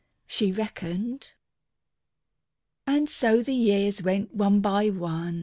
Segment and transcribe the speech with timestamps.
[0.25, 1.29] She reckoned.
[2.87, 5.39] And so the years went one by one.